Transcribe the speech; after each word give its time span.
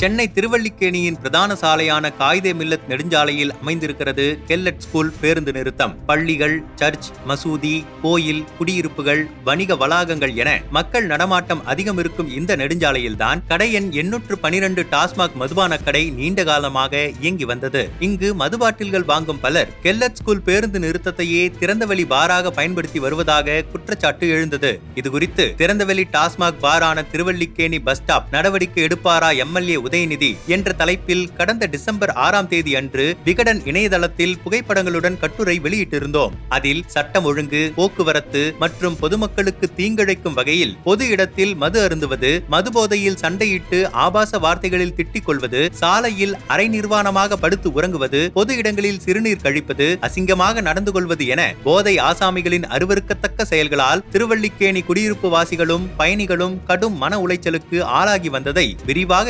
சென்னை 0.00 0.30
திருவள்ளிக்கேணியின் 0.34 1.18
பிரதான 1.20 1.56
சாலையான 1.60 2.10
காயிதே 2.20 2.52
மில்லத் 2.60 2.84
நெடுஞ்சாலையில் 2.88 3.50
அமைந்திருக்கிறது 3.60 4.38
கெல்லட் 4.46 4.78
ஸ்கூல் 4.78 5.12
பேருந்து 5.20 5.52
நிறுத்தம். 5.52 6.06
பள்ளிகள் 6.06 6.62
சர்ச் 6.74 7.08
மசூதி 7.28 7.84
கோயில் 8.02 8.44
குடியிருப்புகள் 8.58 9.28
வணிக 9.44 9.74
வளாகங்கள் 9.74 10.34
என 10.34 10.60
மக்கள் 10.70 11.06
நடமாட்டம் 11.06 11.64
அதிகம் 11.64 11.98
இருக்கும் 11.98 12.30
இந்த 12.36 12.56
நெடுஞ்சாலையில்தான் 12.56 13.42
கடை 13.48 13.72
எண் 13.72 13.90
எண்ணூற்று 13.90 14.38
பனிரெண்டு 14.38 14.86
டாஸ்மாக் 14.90 15.34
மதுபான 15.34 15.76
கடை 15.76 16.10
நீண்ட 16.10 16.44
காலமாக 16.44 17.10
இயங்கி 17.20 17.44
வந்தது. 17.44 17.88
இங்கு 17.98 18.34
மதுபாட்டில்கள் 18.34 19.04
வாங்கும் 19.04 19.40
பலர் 19.40 19.68
கெல்லட் 19.82 20.14
ஸ்கூல் 20.14 20.42
பேருந்து 20.42 20.78
நிறுத்தத்தையே 20.78 21.52
திறந்தவெளி 21.60 22.06
பாராக 22.06 22.50
பயன்படுத்தி 22.50 22.98
வருவதாக 22.98 23.62
குற்றச்சாட்டு 23.62 24.28
எழுந்தது. 24.28 24.80
இதுகுறித்து 24.94 25.46
திறந்தவெளி 25.60 26.06
டாஸ்மாக் 26.16 26.58
பாரான 26.60 27.04
திருவள்ளிக்கேணி 27.12 27.82
பஸ் 27.84 28.02
ஸ்டாப் 28.02 28.26
நடவடிக்கை 28.30 28.84
எடுப்பாரா 28.84 29.36
எம்எல்ஏ 29.36 29.88
உதயநிதி 29.90 30.28
என்ற 30.46 30.72
தலைப்பில் 30.80 31.22
கடந்த 31.38 31.64
டிசம்பர் 31.66 32.10
ஆறாம் 32.24 32.48
தேதி 32.48 32.72
அன்று 32.80 33.04
விகடன் 33.24 33.60
இணையதளத்தில் 33.64 34.34
புகைப்படங்களுடன் 34.44 35.16
கட்டுரை 35.22 35.56
வெளியிட்டிருந்தோம். 35.64 36.34
அதில் 36.48 36.82
சட்டம் 36.94 37.26
ஒழுங்கு 37.30 37.62
போக்குவரத்து 37.78 38.42
மற்றும் 38.62 38.96
பொதுமக்களுக்கு 39.00 39.66
தீங்கிழைக்கும் 39.78 40.36
வகையில் 40.38 40.74
பொது 40.84 41.06
இடத்தில் 41.14 41.54
மது 41.62 41.78
அருந்துவது 41.86 42.30
மது 42.54 42.70
போதையில் 42.72 43.18
சண்டையிட்டு 43.22 43.80
ஆபாச 44.04 44.38
வார்த்தைகளில் 44.38 44.94
திட்டிக் 44.94 45.26
கொள்வது 45.28 45.62
சாலையில் 45.80 46.36
அரை 46.46 46.66
நிர்வாணமாக 46.68 47.38
படுத்து 47.44 47.70
உறங்குவது 47.72 48.20
பொது 48.32 48.54
இடங்களில் 48.56 49.02
சிறுநீர் 49.06 49.42
கழிப்பது 49.42 49.88
அசிங்கமாக 50.08 50.64
நடந்து 50.68 50.92
கொள்வது 50.92 51.26
என 51.26 51.42
போதை 51.64 51.96
ஆசாமிகளின் 52.10 52.68
அருவருக்கத்தக்க 52.70 53.48
செயல்களால் 53.52 54.04
திருவல்லிக்கேணி 54.12 54.84
குடியிருப்பு 54.84 55.30
வாசிகளும் 55.36 55.88
பயணிகளும் 55.98 56.56
கடும் 56.64 56.98
மன 56.98 57.22
உளைச்சலுக்கு 57.26 57.80
ஆளாகி 57.98 58.30
வந்ததை 58.30 58.66
விரிவாக 58.86 59.28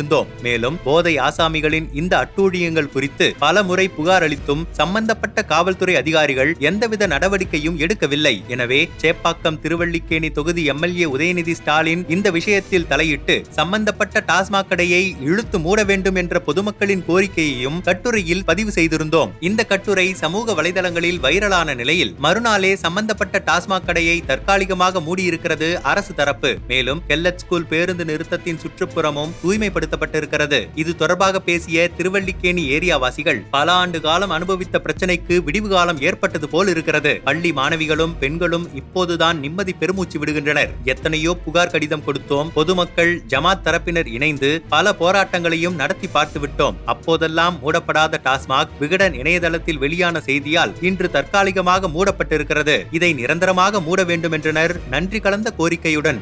இருந்தோம். 0.00 0.28
மேலும் 0.48 0.76
போதை 0.88 1.14
ஆசாமிகளின் 1.28 1.88
இந்த 2.02 2.12
அட்டூழியங்கள் 2.22 2.92
குறித்து 2.96 3.26
பல 3.44 3.62
முறை 3.70 3.86
புகார் 3.96 4.24
அளித்தும் 4.26 4.66
சம்பந்தப்பட்ட 4.80 5.38
காவல்துறை 5.52 5.94
அதிகாரிகள் 6.02 6.52
எந்தவித 6.68 7.06
நடவடிக்கையும் 7.14 7.78
எடுக்கவில்லை. 7.84 8.34
எனவே 8.54 8.78
சேப்பாக்கம் 9.02 9.58
திருவள்ளிக்கேணி 9.64 10.28
தொகுதி 10.38 10.62
எம்எல்ஏ 10.72 11.06
உதயநிதி 11.14 11.54
ஸ்டாலின் 11.60 12.02
இந்த 12.14 12.28
விஷயத்தில் 12.36 12.86
தலையிட்டு 12.92 13.36
சம்பந்தப்பட்ட 13.58 14.22
டாஸ்மாக் 14.30 14.68
கடையை 14.70 15.02
இழுத்து 15.28 15.58
மூட 15.64 15.78
வேண்டும் 15.90 16.18
என்ற 16.22 16.42
பொதுமக்களின் 16.46 17.04
கோரிக்கையையும் 17.08 17.78
கட்டுரையில் 17.88 18.44
பதிவு 18.50 18.72
செய்திருந்தோம். 18.78 19.32
இந்த 19.48 19.60
கட்டுரை 19.72 20.06
சமூக 20.22 20.54
வலைதளங்களில் 20.60 21.20
வைரலான 21.26 21.74
நிலையில் 21.80 22.14
மறுநாளே 22.26 22.72
சம்பந்தப்பட்ட 22.84 23.42
டாஸ்மாக் 23.48 23.86
கடையை 23.88 24.16
தற்காலிகமாக 24.30 25.00
மூடியிருக்கிறது 25.08 25.70
அரசு 25.92 26.14
தரப்பு. 26.20 26.52
மேலும் 26.72 27.02
கெல்லட் 27.10 27.42
ஸ்கூல் 27.44 27.68
பேருந்து 27.72 28.06
நிறுத்தத்தின் 28.10 28.62
சுற்றுப்புறமும் 28.64 29.34
தூய்மைப்படுத்த 29.42 29.89
தூய்மைப்படுத்தப்பட்டிருக்கிறது 29.90 30.58
இது 30.82 30.90
தொடர்பாக 30.96 31.40
பேசிய 31.48 31.88
திருவல்லிக்கேணி 31.98 32.62
ஏரியாவாசிகள் 32.76 33.40
பல 33.54 33.72
ஆண்டு 33.72 33.98
காலம் 34.06 34.32
அனுபவித்த 34.36 34.80
பிரச்சனைக்கு 34.86 35.36
விடிவு 35.46 35.68
காலம் 35.68 36.00
ஏற்பட்டது 36.08 36.48
போல் 36.48 36.70
இருக்கிறது. 36.72 37.12
பள்ளி 37.28 37.50
மாணவிகளும் 37.58 38.14
பெண்களும் 38.22 38.66
இப்போதுதான் 38.80 39.38
நிம்மதி 39.44 39.72
பெருமூச்சு 39.72 40.18
விடுகின்றனர். 40.22 40.72
எத்தனையோ 40.92 41.34
புகார் 41.44 41.72
கடிதம் 41.74 42.04
கொடுத்தோம். 42.06 42.50
பொதுமக்கள் 42.58 43.12
ஜமாத் 43.34 43.64
தரப்பினர் 43.66 44.10
இணைந்து 44.16 44.50
பல 44.74 44.94
போராட்டங்களையும் 45.02 45.78
நடத்தி 45.82 46.08
பார்த்து 46.16 46.40
விட்டோம். 46.40 46.78
அப்போதெல்லாம் 46.84 47.56
மூடப்படாத 47.62 48.20
டாஸ்மாக் 48.26 48.76
விகடன் 48.82 49.14
இணையதளத்தில் 49.22 49.82
வெளியான 49.84 50.22
செய்தியால் 50.28 50.74
இன்று 50.90 51.08
தற்காலிகமாக 51.10 51.88
மூடப்பட்டிருக்கிறது. 51.96 52.78
இதை 52.98 53.12
நிரந்தரமாக 53.12 53.80
மூட 53.80 54.00
வேண்டும் 54.10 54.36
என்றனர் 54.38 54.74
நன்றி 54.90 55.18
கலந்த 55.20 55.48
கோரிக்கையுடன் 55.58 56.20